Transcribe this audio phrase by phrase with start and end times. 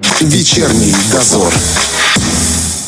[0.00, 1.52] Вечерний дозор.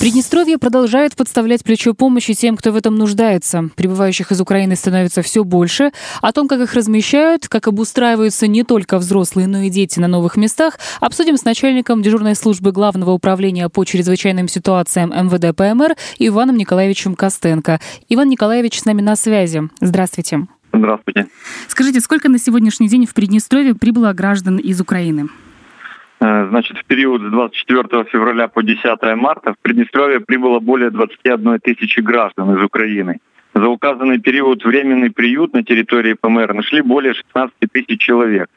[0.01, 3.69] Приднестровье продолжает подставлять плечо помощи тем, кто в этом нуждается.
[3.77, 5.93] Прибывающих из Украины становится все больше.
[6.23, 10.37] О том, как их размещают, как обустраиваются не только взрослые, но и дети на новых
[10.37, 17.15] местах, обсудим с начальником дежурной службы Главного управления по чрезвычайным ситуациям МВД ПМР Иваном Николаевичем
[17.15, 17.79] Костенко.
[18.09, 19.69] Иван Николаевич с нами на связи.
[19.81, 20.47] Здравствуйте.
[20.73, 21.27] Здравствуйте.
[21.69, 25.29] Скажите, сколько на сегодняшний день в Приднестровье прибыло граждан из Украины?
[26.23, 31.59] Э, значит, в период с 24 февраля по 10 марта в Приднестровье прибыло более 21
[31.59, 33.19] тысячи граждан из Украины.
[33.55, 38.49] За указанный период временный приют на территории ПМР нашли более 16 тысяч человек.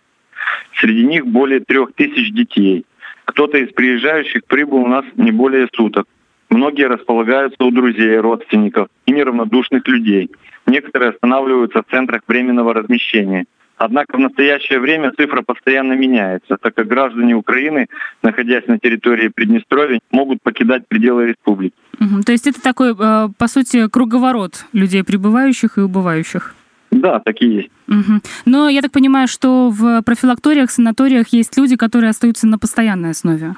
[0.79, 2.85] Среди них более 3 тысяч детей.
[3.25, 6.05] Кто-то из приезжающих прибыл у нас не более суток.
[6.51, 10.29] Многие располагаются у друзей, родственников и неравнодушных людей.
[10.67, 13.45] Некоторые останавливаются в центрах временного размещения.
[13.77, 17.87] Однако в настоящее время цифра постоянно меняется, так как граждане Украины,
[18.23, 21.75] находясь на территории Приднестровья, могут покидать пределы республики.
[21.99, 26.55] Угу, то есть это такой, э, по сути, круговорот людей прибывающих и убывающих?
[26.91, 27.69] Да, такие есть.
[27.87, 28.21] Угу.
[28.45, 33.55] Но я так понимаю, что в профилакториях, санаториях есть люди, которые остаются на постоянной основе?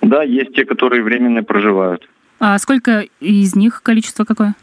[0.00, 2.08] Да, есть те, которые временно проживают.
[2.40, 4.54] А сколько из них, количество какое?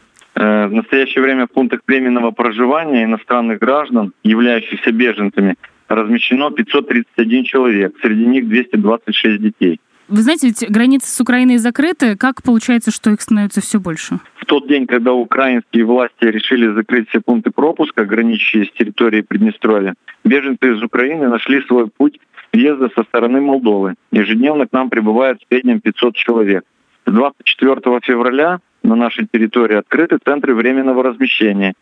[0.42, 5.54] Э, в настоящее время в пунктах временного проживания иностранных граждан, являющихся беженцами,
[5.86, 9.80] размещено 531 человек, среди них 226 детей.
[10.08, 12.16] Вы знаете, ведь границы с Украиной закрыты.
[12.16, 14.18] Как получается, что их становится все больше?
[14.34, 19.94] В тот день, когда украинские власти решили закрыть все пункты пропуска, граничащие с территорией Приднестровья,
[20.24, 22.18] беженцы из Украины нашли свой путь
[22.52, 23.94] въезда со стороны Молдовы.
[24.10, 26.64] Ежедневно к нам прибывает в среднем 500 человек.
[27.06, 31.74] С 24 февраля на нашей территории открыты центры временного размещения.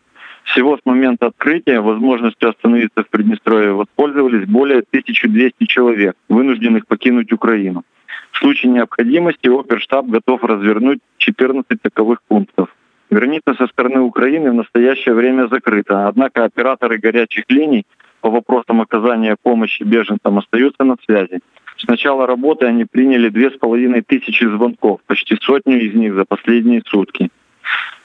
[0.43, 7.83] Всего с момента открытия возможностью остановиться в Приднестровье воспользовались более 1200 человек, вынужденных покинуть Украину.
[8.31, 12.69] В случае необходимости оперштаб готов развернуть 14 таковых пунктов.
[13.11, 17.85] Граница со стороны Украины в настоящее время закрыта, однако операторы горячих линий
[18.21, 21.41] по вопросам оказания помощи беженцам остаются на связи.
[21.81, 26.25] С начала работы они приняли две с половиной тысячи звонков, почти сотню из них за
[26.25, 27.29] последние сутки.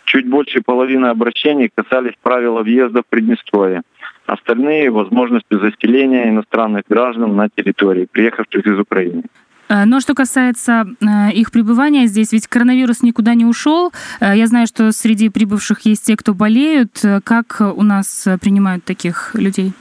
[0.07, 3.83] Чуть больше половины обращений касались правила въезда в Приднестровье.
[4.25, 9.25] Остальные— возможности заселения иностранных граждан на территории, приехавших из Украины.
[9.69, 13.93] Э, но что касается э, их пребывания здесь, ведь коронавирус никуда не ушел.
[14.21, 17.03] Э, я знаю, что среди прибывших есть те, кто болеют.
[17.25, 19.73] Как у нас принимают таких людей?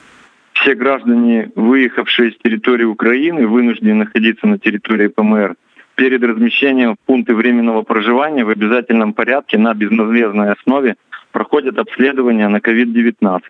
[0.65, 5.55] Все граждане, выехавшие с территории Украины, вынуждены находиться на территории ПМР
[5.93, 10.95] перед размещением в пункты временного проживания в обязательном порядке на безнадежной основе
[11.31, 13.41] проходят обследование на COVID-19.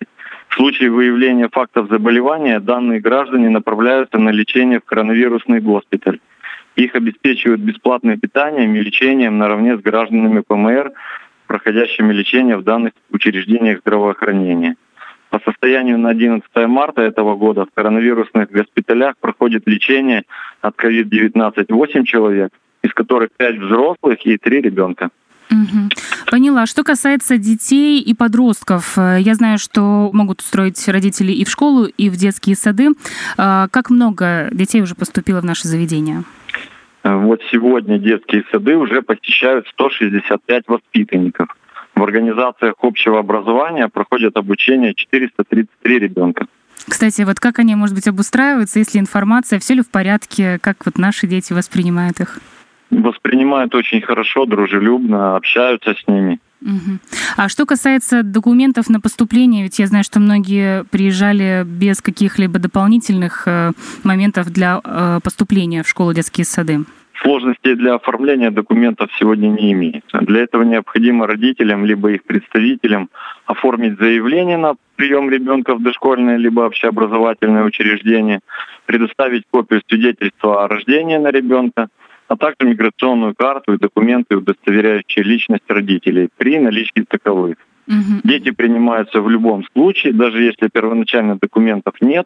[0.49, 6.19] В случае выявления фактов заболевания данные граждане направляются на лечение в коронавирусный госпиталь.
[6.75, 10.91] Их обеспечивают бесплатным питанием и лечением наравне с гражданами ПМР,
[11.47, 14.75] проходящими лечение в данных учреждениях здравоохранения.
[15.35, 20.23] По состоянию на 11 марта этого года в коронавирусных госпиталях проходит лечение
[20.61, 22.53] от COVID-19 8 человек,
[22.83, 25.09] из которых 5 взрослых и 3 ребенка.
[25.51, 25.89] Угу.
[26.31, 26.65] Поняла.
[26.65, 31.83] Что касается детей и подростков, э, я знаю, что могут устроить родители и в школу,
[31.83, 32.91] и в детские сады.
[33.37, 36.23] А, как много детей уже поступило в наше заведение?
[37.03, 41.49] Э, вот сегодня детские сады уже посещают 165 воспитанников.
[41.95, 46.47] В организациях общего образования проходят обучение 433 ребенка.
[46.87, 50.97] Кстати, вот как они, может быть, обустраиваются, если информация, все ли в порядке, как вот
[50.97, 52.39] наши дети воспринимают их?
[52.91, 56.39] Воспринимают очень хорошо, дружелюбно, общаются с ними.
[56.61, 56.99] Угу.
[57.37, 63.43] А что касается документов на поступление, ведь я знаю, что многие приезжали без каких-либо дополнительных
[63.47, 63.71] э,
[64.03, 66.85] моментов для э, поступления в школу детские сады.
[67.21, 70.19] Сложностей для оформления документов сегодня не имеется.
[70.19, 73.09] Для этого необходимо родителям либо их представителям
[73.45, 78.41] оформить заявление на прием ребенка в дошкольное либо общеобразовательное учреждение,
[78.85, 81.87] предоставить копию свидетельства о рождении на ребенка,
[82.27, 87.57] а также миграционную карту и документы, удостоверяющие личность родителей при наличии таковых.
[87.87, 88.21] Угу.
[88.23, 92.25] Дети принимаются в любом случае, даже если первоначально документов нет,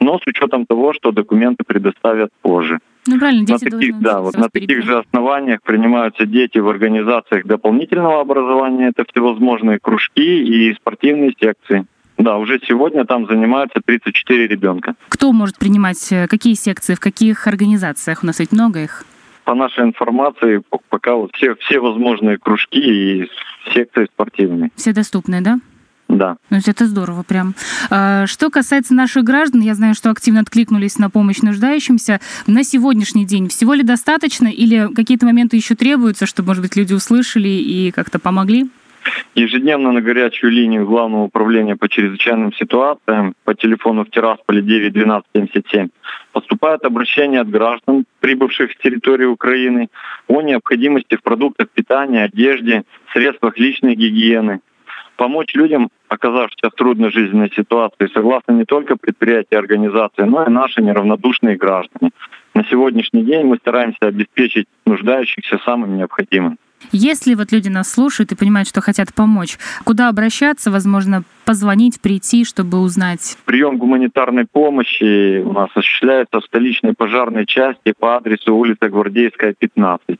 [0.00, 2.78] но с учетом того, что документы предоставят позже.
[3.08, 7.46] Ну правильно, дети на таких, да, вот на таких же основаниях принимаются дети в организациях
[7.46, 8.88] дополнительного образования.
[8.88, 11.86] Это всевозможные кружки и спортивные секции.
[12.18, 14.94] Да, уже сегодня там занимаются 34 ребенка.
[15.08, 18.22] Кто может принимать э, какие секции, в каких организациях?
[18.22, 19.06] У нас ведь много их.
[19.44, 20.60] По нашей информации,
[20.90, 23.30] пока вот все, все возможные кружки и
[23.72, 24.70] секции спортивные.
[24.76, 25.60] Все доступны, да?
[26.18, 26.36] Да.
[26.50, 27.54] Ну, это здорово прям.
[27.90, 32.20] А, что касается наших граждан, я знаю, что активно откликнулись на помощь нуждающимся.
[32.48, 36.92] На сегодняшний день всего ли достаточно или какие-то моменты еще требуются, чтобы, может быть, люди
[36.92, 38.68] услышали и как-то помогли?
[39.36, 45.24] Ежедневно на горячую линию Главного управления по чрезвычайным ситуациям по телефону в Тирасполе 9 12
[45.34, 45.88] 77
[46.32, 49.88] поступают обращения от граждан, прибывших с территории Украины,
[50.26, 52.82] о необходимости в продуктах питания, одежде,
[53.12, 54.60] средствах личной гигиены.
[55.16, 60.50] Помочь людям, оказавшимся в трудной жизненной ситуации, согласно не только предприятия и организации, но и
[60.50, 62.10] наши неравнодушные граждане.
[62.54, 66.58] На сегодняшний день мы стараемся обеспечить нуждающихся самым необходимым.
[66.92, 72.44] Если вот люди нас слушают и понимают, что хотят помочь, куда обращаться, возможно, позвонить, прийти,
[72.44, 73.36] чтобы узнать?
[73.44, 80.18] Прием гуманитарной помощи у нас осуществляется в столичной пожарной части по адресу улица Гвардейская, 15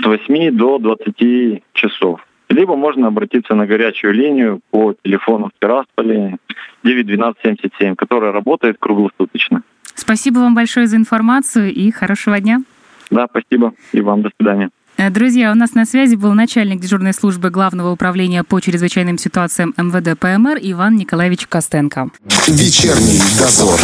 [0.00, 2.20] с 8 до 20 часов.
[2.52, 6.36] Либо можно обратиться на горячую линию по телефону в Тирасполе
[6.82, 9.62] 91277, которая работает круглосуточно.
[9.94, 12.62] Спасибо вам большое за информацию и хорошего дня.
[13.10, 13.72] Да, спасибо.
[13.92, 14.70] И вам до свидания.
[14.98, 19.72] Э, друзья, у нас на связи был начальник дежурной службы Главного управления по чрезвычайным ситуациям
[19.78, 22.10] МВД ПМР Иван Николаевич Костенко.
[22.48, 23.80] Вечерний дозор.